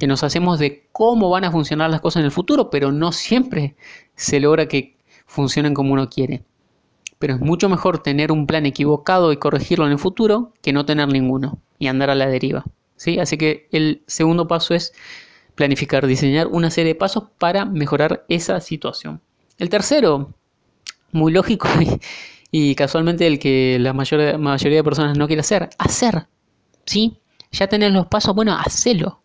que 0.00 0.08
nos 0.08 0.24
hacemos 0.24 0.58
de 0.58 0.88
cómo 0.90 1.30
van 1.30 1.44
a 1.44 1.52
funcionar 1.52 1.90
las 1.90 2.00
cosas 2.00 2.20
en 2.20 2.26
el 2.26 2.32
futuro, 2.32 2.70
pero 2.70 2.90
no 2.90 3.12
siempre 3.12 3.76
se 4.16 4.40
logra 4.40 4.66
que 4.66 4.96
funcionen 5.24 5.74
como 5.74 5.92
uno 5.92 6.10
quiere. 6.10 6.42
Pero 7.20 7.34
es 7.34 7.40
mucho 7.40 7.68
mejor 7.68 8.02
tener 8.02 8.32
un 8.32 8.48
plan 8.48 8.66
equivocado 8.66 9.30
y 9.30 9.36
corregirlo 9.36 9.86
en 9.86 9.92
el 9.92 9.98
futuro 10.00 10.52
que 10.60 10.72
no 10.72 10.84
tener 10.84 11.06
ninguno 11.06 11.60
y 11.78 11.86
andar 11.86 12.10
a 12.10 12.16
la 12.16 12.26
deriva. 12.26 12.64
Así 12.96 13.38
que 13.38 13.68
el 13.70 14.02
segundo 14.08 14.48
paso 14.48 14.74
es 14.74 14.92
planificar, 15.58 16.06
diseñar 16.06 16.46
una 16.46 16.70
serie 16.70 16.94
de 16.94 16.98
pasos 16.98 17.24
para 17.36 17.64
mejorar 17.64 18.24
esa 18.28 18.60
situación. 18.60 19.20
El 19.58 19.68
tercero, 19.68 20.32
muy 21.10 21.32
lógico 21.32 21.68
y, 22.52 22.76
casualmente 22.76 23.26
el 23.26 23.40
que 23.40 23.76
la 23.80 23.92
mayor, 23.92 24.38
mayoría 24.38 24.78
de 24.78 24.84
personas 24.84 25.18
no 25.18 25.26
quiere 25.26 25.40
hacer, 25.40 25.68
hacer. 25.76 26.28
¿Sí? 26.86 27.18
Ya 27.50 27.66
tenés 27.66 27.92
los 27.92 28.06
pasos, 28.06 28.36
bueno, 28.36 28.56
hacelo. 28.56 29.20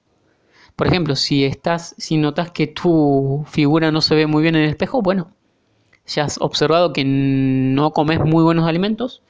Por 0.76 0.88
ejemplo, 0.88 1.16
si 1.16 1.46
estás, 1.46 1.94
si 2.00 2.18
notas 2.18 2.50
que 2.50 2.66
tu 2.66 3.46
figura 3.48 3.92
no 3.92 4.02
se 4.02 4.16
ve 4.16 4.26
muy 4.26 4.42
bien 4.42 4.56
en 4.56 4.64
el 4.64 4.70
espejo, 4.72 5.04
bueno, 5.04 5.32
ya 6.08 6.24
has 6.24 6.42
observado 6.42 6.94
que 6.94 7.04
no 7.06 7.92
comes 7.92 8.20
muy 8.22 8.44
buenos 8.44 8.68
alimentos, 8.68 9.22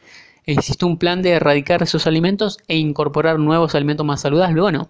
existe 0.45 0.85
un 0.85 0.97
plan 0.97 1.21
de 1.21 1.31
erradicar 1.31 1.83
esos 1.83 2.07
alimentos 2.07 2.59
e 2.69 2.77
incorporar 2.77 3.39
nuevos 3.39 3.75
alimentos 3.75 4.05
más 4.05 4.21
saludables. 4.21 4.61
Bueno, 4.61 4.89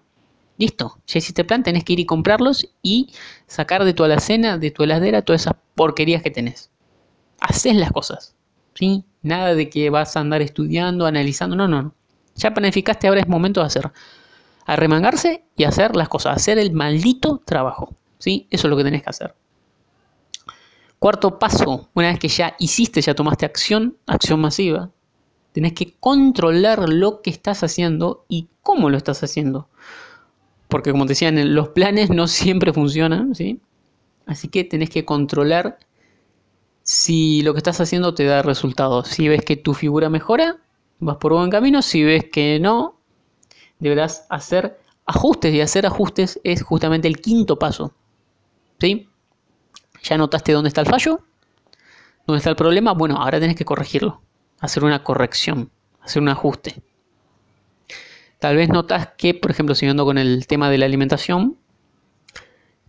listo, 0.58 1.00
ya 1.08 1.20
hiciste 1.20 1.44
plan, 1.44 1.64
tenés 1.64 1.84
que 1.84 1.94
ir 1.94 2.00
y 2.00 2.06
comprarlos 2.06 2.70
y 2.82 3.14
sacar 3.48 3.84
de 3.84 3.94
tu 3.94 4.04
alacena, 4.04 4.58
de 4.58 4.72
tu 4.72 4.84
heladera, 4.84 5.22
todas 5.22 5.42
esas 5.42 5.56
porquerías 5.76 6.22
que 6.22 6.32
tenés. 6.32 6.72
Haces 7.40 7.76
las 7.76 7.92
cosas, 7.92 8.36
¿sí? 8.74 9.04
Nada 9.22 9.56
de 9.56 9.70
que 9.70 9.90
vas 9.90 10.16
a 10.16 10.20
andar 10.20 10.42
estudiando, 10.42 11.06
analizando, 11.06 11.56
no, 11.56 11.68
no, 11.68 11.82
no. 11.82 11.96
Ya 12.36 12.54
planificaste, 12.54 13.08
ahora 13.08 13.22
es 13.22 13.28
momento 13.28 13.62
de 13.62 13.68
hacer. 13.68 13.92
Arremangarse 14.66 15.44
y 15.56 15.66
hacer 15.66 15.96
las 15.96 16.10
cosas, 16.10 16.38
hacer 16.38 16.58
el 16.58 16.72
maldito 16.72 17.42
trabajo, 17.46 17.96
¿sí? 18.20 18.48
Eso 18.50 18.68
es 18.68 18.70
lo 18.70 18.78
que 18.78 18.84
tenés 18.84 19.04
que 19.04 19.10
hacer. 19.10 19.36
Cuarto 21.00 21.38
paso, 21.38 21.90
una 21.94 22.08
vez 22.08 22.20
que 22.20 22.30
ya 22.30 22.56
hiciste, 22.60 23.02
ya 23.02 23.14
tomaste 23.14 23.46
acción, 23.46 23.98
acción 24.08 24.40
masiva, 24.40 24.90
Tenés 25.54 25.74
que 25.74 25.94
controlar 26.00 26.90
lo 26.90 27.22
que 27.22 27.30
estás 27.30 27.64
haciendo 27.64 28.26
y 28.28 28.50
cómo 28.64 28.90
lo 28.90 28.98
estás 28.98 29.24
haciendo. 29.24 29.70
Porque 30.74 30.90
como 30.90 31.06
te 31.06 31.10
decía, 31.10 31.32
los 31.32 31.70
planes 31.70 32.10
no 32.10 32.26
siempre 32.40 32.74
funcionan, 32.74 33.36
¿sí? 33.36 33.62
Así 34.26 34.48
que 34.48 34.64
tenés 34.64 34.90
que 34.90 35.06
controlar 35.06 35.78
si 36.82 37.44
lo 37.44 37.54
que 37.54 37.60
estás 37.60 37.80
haciendo 37.80 38.16
te 38.16 38.26
da 38.26 38.42
resultados. 38.42 39.08
Si 39.08 39.28
ves 39.28 39.46
que 39.46 39.56
tu 39.56 39.76
figura 39.76 40.10
mejora, 40.10 40.58
vas 40.98 41.18
por 41.18 41.34
buen 41.34 41.52
camino. 41.52 41.84
Si 41.84 42.04
ves 42.04 42.26
que 42.32 42.60
no, 42.60 43.00
deberás 43.78 44.26
hacer 44.32 44.80
ajustes. 45.06 45.54
Y 45.54 45.62
hacer 45.62 45.86
ajustes 45.86 46.40
es 46.44 46.64
justamente 46.64 47.08
el 47.08 47.22
quinto 47.22 47.60
paso. 47.60 47.94
¿Sí? 48.80 49.08
¿Ya 50.02 50.18
notaste 50.18 50.54
dónde 50.54 50.70
está 50.70 50.82
el 50.82 50.88
fallo? 50.88 51.20
¿Dónde 52.26 52.40
está 52.40 52.50
el 52.50 52.56
problema? 52.56 52.94
Bueno, 52.94 53.18
ahora 53.18 53.40
tenés 53.40 53.56
que 53.56 53.64
corregirlo 53.64 54.24
hacer 54.60 54.84
una 54.84 55.04
corrección, 55.04 55.70
hacer 56.02 56.24
un 56.24 56.30
ajuste. 56.30 56.82
Tal 58.44 58.58
vez 58.58 58.68
notas 58.68 59.08
que, 59.18 59.34
por 59.34 59.52
ejemplo, 59.52 59.74
siguiendo 59.74 60.04
con 60.04 60.18
el 60.18 60.48
tema 60.48 60.70
de 60.70 60.78
la 60.78 60.86
alimentación, 60.86 61.56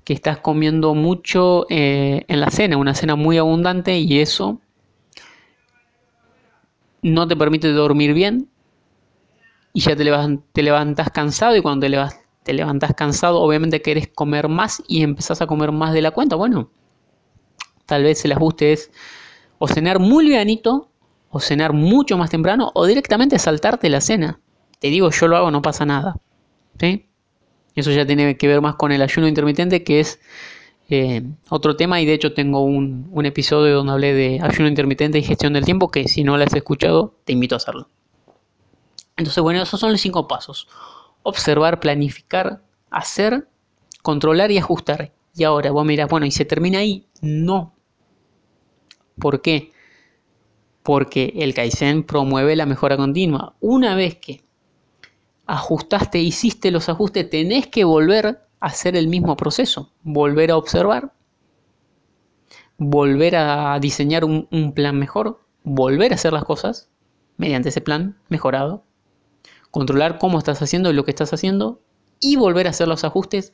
que 0.02 0.12
estás 0.12 0.38
comiendo 0.38 0.96
mucho 0.96 1.66
eh, 1.70 2.24
en 2.26 2.40
la 2.40 2.50
cena, 2.50 2.76
una 2.76 2.92
cena 2.92 3.14
muy 3.14 3.38
abundante 3.38 3.96
y 3.96 4.18
eso 4.18 4.60
no 7.02 7.28
te 7.28 7.36
permite 7.36 7.70
dormir 7.70 8.14
bien 8.14 8.48
y 9.72 9.82
ya 9.82 9.94
te, 9.94 10.02
levantas 10.60 11.10
cansado 11.10 11.54
y 11.54 11.62
cuando 11.62 11.86
te, 11.86 11.96
te 12.42 12.52
levantas 12.52 12.92
cansado 12.94 13.40
obviamente 13.40 13.80
querés 13.80 14.08
comer 14.08 14.48
más 14.48 14.82
y 14.88 15.04
empezás 15.04 15.40
a 15.40 15.46
comer 15.46 15.70
más 15.70 15.92
de 15.92 16.02
la 16.02 16.10
cuenta. 16.10 16.34
Bueno, 16.34 16.68
tal 17.86 18.02
vez 18.02 18.24
el 18.24 18.32
ajuste 18.32 18.72
es 18.72 18.90
o 19.58 19.68
cenar 19.68 20.00
muy 20.00 20.24
livianito 20.24 20.90
o 21.30 21.38
cenar 21.38 21.72
mucho 21.72 22.18
más 22.18 22.30
temprano 22.30 22.72
o 22.74 22.86
directamente 22.86 23.38
saltarte 23.38 23.88
la 23.88 24.00
cena. 24.00 24.40
Te 24.84 24.90
digo, 24.90 25.10
yo 25.10 25.28
lo 25.28 25.38
hago, 25.38 25.50
no 25.50 25.62
pasa 25.62 25.86
nada. 25.86 26.20
¿sí? 26.78 27.06
Eso 27.74 27.90
ya 27.90 28.04
tiene 28.04 28.36
que 28.36 28.46
ver 28.46 28.60
más 28.60 28.74
con 28.74 28.92
el 28.92 29.00
ayuno 29.00 29.26
intermitente, 29.26 29.82
que 29.82 30.00
es 30.00 30.20
eh, 30.90 31.22
otro 31.48 31.74
tema 31.74 32.02
y 32.02 32.04
de 32.04 32.12
hecho 32.12 32.34
tengo 32.34 32.60
un, 32.60 33.08
un, 33.10 33.24
episodio 33.24 33.76
donde 33.76 33.92
hablé 33.94 34.12
de 34.12 34.40
ayuno 34.42 34.68
intermitente 34.68 35.18
y 35.18 35.22
gestión 35.22 35.54
del 35.54 35.64
tiempo 35.64 35.90
que 35.90 36.06
si 36.06 36.22
no 36.22 36.36
lo 36.36 36.44
has 36.44 36.52
escuchado 36.52 37.14
te 37.24 37.32
invito 37.32 37.54
a 37.54 37.56
hacerlo. 37.56 37.88
Entonces 39.16 39.42
bueno, 39.42 39.62
esos 39.62 39.80
son 39.80 39.90
los 39.90 40.02
cinco 40.02 40.28
pasos. 40.28 40.68
Observar, 41.22 41.80
planificar, 41.80 42.60
hacer, 42.90 43.48
controlar 44.02 44.50
y 44.50 44.58
ajustar. 44.58 45.12
Y 45.34 45.44
ahora 45.44 45.70
vos 45.70 45.86
mirás, 45.86 46.10
bueno, 46.10 46.26
¿y 46.26 46.30
se 46.30 46.44
termina 46.44 46.80
ahí? 46.80 47.06
No. 47.22 47.72
¿Por 49.18 49.40
qué? 49.40 49.72
porque 50.82 51.32
el 51.36 51.54
Kaizen 51.54 52.02
promueve 52.02 52.54
la 52.54 52.66
mejora 52.66 52.98
continua. 52.98 53.54
Una 53.60 53.96
vez 53.96 54.16
que 54.16 54.44
ajustaste, 55.46 56.18
hiciste 56.18 56.70
los 56.70 56.88
ajustes, 56.88 57.28
tenés 57.28 57.66
que 57.66 57.84
volver 57.84 58.26
a 58.26 58.66
hacer 58.66 58.96
el 58.96 59.08
mismo 59.08 59.36
proceso, 59.36 59.92
volver 60.02 60.50
a 60.50 60.56
observar, 60.56 61.12
volver 62.78 63.36
a 63.36 63.78
diseñar 63.78 64.24
un, 64.24 64.72
plan 64.74 64.98
mejor, 64.98 65.40
volver 65.62 66.12
a 66.12 66.16
hacer 66.16 66.32
las 66.32 66.44
cosas 66.44 66.88
mediante 67.36 67.68
ese 67.68 67.80
plan 67.80 68.16
mejorado, 68.28 68.84
controlar 69.70 70.18
cómo 70.18 70.38
estás 70.38 70.62
haciendo 70.62 70.92
lo 70.92 71.04
que 71.04 71.10
estás 71.10 71.32
haciendo 71.32 71.80
y 72.20 72.36
volver 72.36 72.66
a 72.66 72.70
hacer 72.70 72.88
los 72.88 73.04
ajustes 73.04 73.52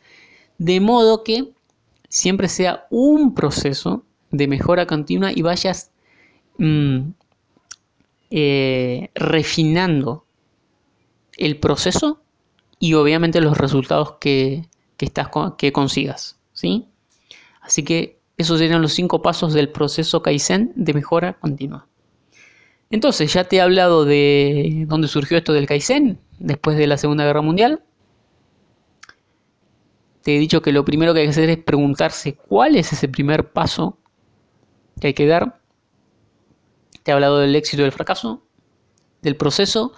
de 0.58 0.80
modo 0.80 1.24
que 1.24 1.52
siempre 2.08 2.48
sea 2.48 2.86
un 2.90 3.34
proceso 3.34 4.04
de 4.30 4.46
mejora 4.46 4.86
continua 4.86 5.32
y 5.32 5.42
vayas 5.42 5.90
mm, 6.58 7.10
eh, 8.30 9.10
refinando 9.14 10.24
el 11.40 11.58
proceso 11.58 12.22
y 12.78 12.94
obviamente 12.94 13.40
los 13.40 13.58
resultados 13.58 14.16
que, 14.20 14.68
estás, 14.98 15.28
que 15.58 15.72
consigas. 15.72 16.38
¿sí? 16.52 16.86
Así 17.60 17.82
que 17.82 18.20
esos 18.36 18.58
serían 18.58 18.82
los 18.82 18.92
cinco 18.92 19.22
pasos 19.22 19.52
del 19.52 19.70
proceso 19.70 20.22
Kaizen 20.22 20.72
de 20.76 20.94
mejora 20.94 21.34
continua. 21.34 21.86
Entonces, 22.90 23.32
ya 23.32 23.44
te 23.44 23.56
he 23.56 23.60
hablado 23.60 24.04
de 24.04 24.84
dónde 24.88 25.08
surgió 25.08 25.38
esto 25.38 25.52
del 25.52 25.66
Kaizen 25.66 26.18
después 26.38 26.76
de 26.76 26.86
la 26.86 26.96
Segunda 26.96 27.24
Guerra 27.24 27.42
Mundial. 27.42 27.82
Te 30.22 30.36
he 30.36 30.38
dicho 30.38 30.60
que 30.60 30.72
lo 30.72 30.84
primero 30.84 31.14
que 31.14 31.20
hay 31.20 31.26
que 31.26 31.30
hacer 31.30 31.50
es 31.50 31.58
preguntarse 31.58 32.34
cuál 32.34 32.76
es 32.76 32.92
ese 32.92 33.08
primer 33.08 33.52
paso 33.52 33.98
que 35.00 35.08
hay 35.08 35.14
que 35.14 35.26
dar. 35.26 35.60
Te 37.02 37.10
he 37.10 37.14
hablado 37.14 37.38
del 37.38 37.54
éxito 37.54 37.82
y 37.82 37.84
del 37.84 37.92
fracaso, 37.92 38.42
del 39.22 39.36
proceso, 39.36 39.92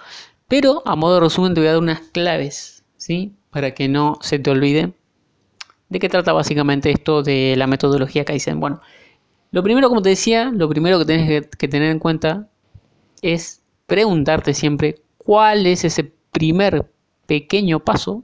pero 0.52 0.82
a 0.84 0.96
modo 0.96 1.14
de 1.14 1.20
resumen 1.20 1.54
te 1.54 1.60
voy 1.60 1.68
a 1.68 1.72
dar 1.72 1.80
unas 1.80 2.00
claves, 2.00 2.84
¿sí? 2.98 3.32
Para 3.48 3.72
que 3.72 3.88
no 3.88 4.18
se 4.20 4.38
te 4.38 4.50
olvide 4.50 4.92
de 5.88 5.98
qué 5.98 6.10
trata 6.10 6.34
básicamente 6.34 6.90
esto 6.90 7.22
de 7.22 7.54
la 7.56 7.66
metodología 7.66 8.26
Kaizen. 8.26 8.60
Bueno, 8.60 8.82
lo 9.50 9.62
primero, 9.62 9.88
como 9.88 10.02
te 10.02 10.10
decía, 10.10 10.50
lo 10.54 10.68
primero 10.68 10.98
que 10.98 11.06
tienes 11.06 11.46
que 11.46 11.68
tener 11.68 11.90
en 11.90 11.98
cuenta 11.98 12.50
es 13.22 13.62
preguntarte 13.86 14.52
siempre 14.52 14.96
cuál 15.16 15.66
es 15.66 15.86
ese 15.86 16.12
primer 16.32 16.86
pequeño 17.24 17.80
paso 17.80 18.22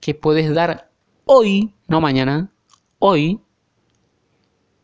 que 0.00 0.12
puedes 0.12 0.54
dar 0.54 0.90
hoy, 1.24 1.72
no 1.88 2.02
mañana, 2.02 2.50
hoy, 2.98 3.40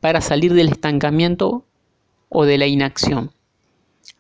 para 0.00 0.22
salir 0.22 0.54
del 0.54 0.70
estancamiento 0.70 1.66
o 2.30 2.46
de 2.46 2.56
la 2.56 2.66
inacción. 2.68 3.32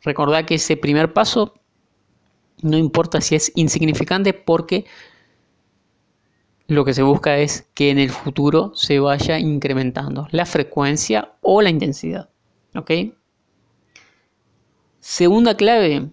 Recordad 0.02 0.44
que 0.44 0.56
ese 0.56 0.76
primer 0.76 1.14
paso 1.14 1.54
no 2.62 2.78
importa 2.78 3.20
si 3.20 3.34
es 3.34 3.52
insignificante 3.54 4.32
porque 4.32 4.86
lo 6.68 6.84
que 6.84 6.94
se 6.94 7.02
busca 7.02 7.38
es 7.38 7.68
que 7.74 7.90
en 7.90 7.98
el 7.98 8.10
futuro 8.10 8.72
se 8.74 8.98
vaya 8.98 9.38
incrementando 9.38 10.28
la 10.30 10.46
frecuencia 10.46 11.32
o 11.42 11.60
la 11.60 11.70
intensidad. 11.70 12.30
¿Ok? 12.74 12.90
Segunda 15.00 15.56
clave, 15.56 16.10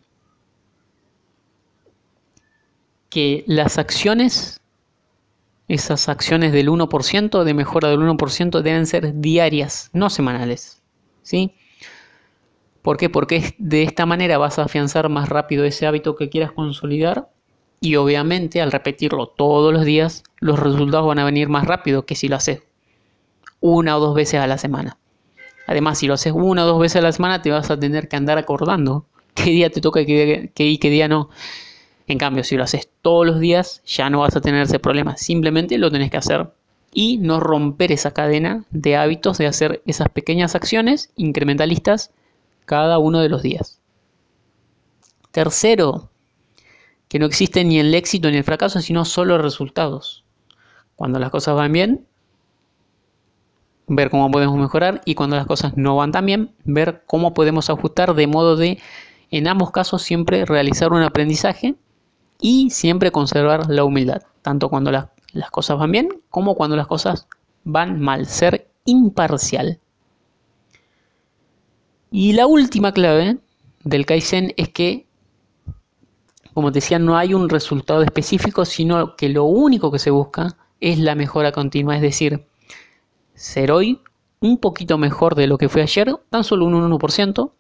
que 3.10 3.44
las 3.48 3.78
acciones, 3.78 4.62
esas 5.68 6.10
acciones 6.10 6.52
del 6.52 6.70
1%, 6.70 7.44
de 7.44 7.54
mejora 7.54 7.90
del 7.90 8.00
1%, 8.00 8.62
deben 8.62 8.86
ser 8.88 9.20
diarias, 9.20 9.90
no 9.94 10.10
semanales. 10.10 10.82
¿Sí? 11.22 11.56
¿Por 12.82 12.98
qué? 12.98 13.10
Porque 13.10 13.56
de 13.58 13.84
esta 13.84 14.06
manera 14.06 14.38
vas 14.38 14.60
a 14.60 14.64
afianzar 14.64 15.10
más 15.10 15.30
rápido 15.30 15.66
ese 15.66 15.86
hábito 15.86 16.16
que 16.16 16.30
quieras 16.30 16.52
consolidar 16.52 17.30
y 17.82 17.96
obviamente 17.96 18.62
al 18.62 18.72
repetirlo 18.72 19.28
todos 19.28 19.74
los 19.74 19.86
días 19.86 20.24
los 20.40 20.60
resultados 20.60 21.08
van 21.08 21.20
a 21.20 21.26
venir 21.26 21.50
más 21.50 21.66
rápido 21.66 22.06
que 22.06 22.16
si 22.16 22.28
lo 22.28 22.36
haces 22.36 22.64
una 23.62 23.98
o 23.98 24.00
dos 24.00 24.16
veces 24.16 24.40
a 24.40 24.48
la 24.48 24.58
semana. 24.58 24.98
Además, 25.68 26.00
si 26.00 26.08
lo 26.08 26.14
haces 26.14 26.34
una 26.34 26.64
o 26.64 26.68
dos 26.68 26.80
veces 26.80 26.98
a 26.98 27.02
la 27.02 27.12
semana 27.12 27.42
te 27.42 27.52
vas 27.52 27.70
a 27.70 27.80
tener 27.80 28.08
que 28.08 28.16
andar 28.16 28.38
acordando 28.38 29.06
qué 29.34 29.52
día 29.52 29.70
te 29.70 29.82
toca 29.82 30.02
y 30.02 30.06
qué, 30.06 30.52
qué 30.54 30.90
día 30.90 31.08
no. 31.08 31.30
En 32.08 32.18
cambio, 32.18 32.44
si 32.44 32.58
lo 32.58 32.64
haces 32.64 32.90
todos 33.02 33.26
los 33.26 33.40
días 33.40 33.84
ya 33.86 34.10
no 34.10 34.22
vas 34.22 34.36
a 34.36 34.42
tener 34.42 34.64
ese 34.64 34.80
problema. 34.80 35.18
Simplemente 35.18 35.78
lo 35.78 35.92
tenés 35.92 36.10
que 36.10 36.18
hacer 36.18 36.52
y 36.94 37.18
no 37.18 37.40
romper 37.40 37.92
esa 37.92 38.12
cadena 38.12 38.64
de 38.72 38.96
hábitos 38.96 39.38
de 39.38 39.48
hacer 39.48 39.84
esas 39.86 40.10
pequeñas 40.10 40.56
acciones 40.56 41.12
incrementalistas 41.16 42.12
cada 42.70 43.00
uno 43.00 43.20
de 43.20 43.30
los 43.30 43.42
días. 43.42 43.82
Tercero, 45.32 46.12
que 47.08 47.18
no 47.18 47.26
existe 47.26 47.64
ni 47.64 47.80
el 47.80 47.96
éxito 47.96 48.30
ni 48.30 48.38
el 48.38 48.44
fracaso, 48.44 48.80
sino 48.80 49.06
solo 49.06 49.40
resultados. 49.40 50.24
Cuando 50.96 51.18
las 51.18 51.32
cosas 51.32 51.56
van 51.56 51.72
bien, 51.72 52.06
ver 53.88 54.12
cómo 54.12 54.30
podemos 54.30 54.56
mejorar 54.56 55.02
y 55.04 55.16
cuando 55.16 55.36
las 55.36 55.48
cosas 55.48 55.78
no 55.78 55.96
van 55.96 56.12
tan 56.12 56.28
bien, 56.28 56.52
ver 56.64 57.02
cómo 57.08 57.34
podemos 57.34 57.72
ajustar 57.72 58.14
de 58.14 58.28
modo 58.28 58.56
de, 58.56 58.78
en 59.32 59.48
ambos 59.48 59.72
casos, 59.72 60.04
siempre 60.04 60.46
realizar 60.46 60.94
un 60.94 61.02
aprendizaje 61.02 61.74
y 62.40 62.70
siempre 62.70 63.12
conservar 63.12 63.68
la 63.68 63.84
humildad, 63.84 64.22
tanto 64.44 64.70
cuando 64.70 64.92
las, 64.92 65.08
las 65.34 65.50
cosas 65.50 65.80
van 65.80 65.92
bien 65.92 66.22
como 66.30 66.54
cuando 66.54 66.76
las 66.76 66.86
cosas 66.86 67.28
van 67.64 68.00
mal, 68.00 68.28
ser 68.28 68.70
imparcial. 68.86 69.80
Y 72.12 72.34
la 72.34 72.48
última 72.48 72.92
clave 72.92 73.38
del 73.84 74.06
Kaizen 74.06 74.54
es 74.58 74.70
que, 74.70 75.06
como 76.54 76.72
te 76.72 76.78
decía, 76.78 76.98
no 76.98 77.18
hay 77.18 77.36
un 77.36 77.50
resultado 77.50 78.02
específico, 78.02 78.66
sino 78.66 79.16
que 79.16 79.30
lo 79.30 79.44
único 79.44 79.92
que 79.92 80.00
se 80.00 80.10
busca 80.10 80.58
es 80.80 80.98
la 80.98 81.14
mejora 81.14 81.52
continua, 81.52 81.96
es 81.96 82.02
decir, 82.02 82.48
ser 83.36 83.72
hoy 83.72 84.02
un 84.40 84.58
poquito 84.58 84.98
mejor 84.98 85.36
de 85.36 85.48
lo 85.48 85.58
que 85.58 85.70
fue 85.70 85.84
ayer, 85.84 86.16
tan 86.30 86.44
solo 86.44 86.66
un 86.66 86.74
1%, 86.74 87.52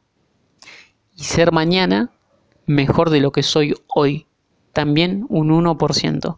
y 1.15 1.23
ser 1.23 1.51
mañana 1.51 2.11
mejor 2.65 3.11
de 3.11 3.19
lo 3.19 3.31
que 3.31 3.43
soy 3.43 3.75
hoy, 3.87 4.25
también 4.73 5.25
un 5.29 5.49
1%. 5.49 6.37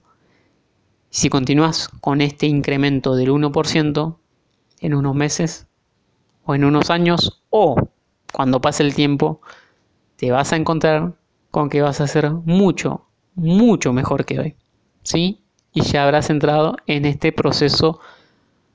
Si 1.10 1.30
continúas 1.30 1.88
con 1.88 2.20
este 2.22 2.48
incremento 2.48 3.16
del 3.16 3.30
1% 3.30 4.18
en 4.80 4.94
unos 4.94 5.16
meses 5.16 5.68
o 6.46 6.56
en 6.56 6.64
unos 6.66 6.90
años 6.90 7.44
o 7.50 7.76
cuando 8.32 8.62
pase 8.62 8.84
el 8.84 8.96
tiempo, 8.96 9.42
te 10.16 10.32
vas 10.32 10.54
a 10.54 10.56
encontrar 10.56 11.14
con 11.52 11.70
que 11.70 11.82
vas 11.82 12.02
a 12.02 12.08
ser 12.08 12.30
mucho, 12.32 13.06
mucho 13.36 13.94
mejor 13.94 14.26
que 14.26 14.40
hoy. 14.40 14.56
¿Sí? 15.04 15.44
Y 15.74 15.82
ya 15.82 16.04
habrás 16.04 16.30
entrado 16.30 16.76
en 16.88 17.06
este 17.06 17.32
proceso 17.32 18.00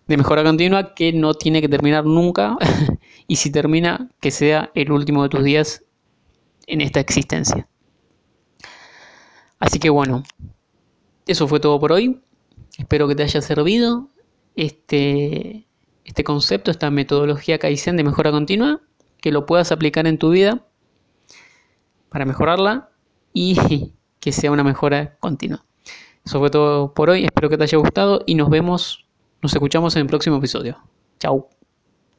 de 0.07 0.16
mejora 0.16 0.45
continua 0.45 0.95
que 0.95 1.12
no 1.12 1.35
tiene 1.35 1.61
que 1.61 1.69
terminar 1.69 2.05
nunca. 2.05 2.57
y 3.29 3.37
si 3.37 3.51
termina, 3.51 4.11
que 4.21 4.31
sea 4.31 4.71
el 4.75 4.92
último 4.92 5.23
de 5.23 5.29
tus 5.29 5.45
días 5.45 5.85
en 6.66 6.81
esta 6.81 7.01
existencia. 7.01 7.69
Así 9.59 9.79
que 9.79 9.88
bueno, 9.88 10.23
eso 11.27 11.49
fue 11.49 11.61
todo 11.61 11.81
por 11.81 11.92
hoy. 11.92 12.21
Espero 12.77 13.09
que 13.09 13.14
te 13.14 13.23
haya 13.23 13.40
servido 13.40 14.09
este, 14.55 15.66
este 16.05 16.25
concepto, 16.25 16.71
esta 16.71 16.90
metodología 16.90 17.59
Kaizen 17.59 17.97
de 17.97 18.05
mejora 18.05 18.31
continua 18.31 18.81
que 19.27 19.33
lo 19.33 19.45
puedas 19.45 19.73
aplicar 19.73 20.07
en 20.07 20.19
tu 20.19 20.31
vida 20.31 20.61
para 22.11 22.25
mejorarla 22.25 22.91
y 23.33 23.57
que 24.21 24.31
sea 24.31 24.53
una 24.53 24.62
mejora 24.62 25.17
continua. 25.19 25.65
Eso 26.25 26.39
fue 26.39 26.49
todo 26.49 26.95
por 26.95 27.11
hoy, 27.11 27.25
espero 27.25 27.49
que 27.49 27.59
te 27.59 27.65
haya 27.65 27.79
gustado 27.79 28.23
y 28.25 28.37
nos 28.37 28.49
vemos, 28.49 29.09
nos 29.43 29.53
escuchamos 29.53 29.97
en 29.97 30.03
el 30.03 30.07
próximo 30.07 30.37
episodio. 30.37 30.79
Chao. 31.19 31.56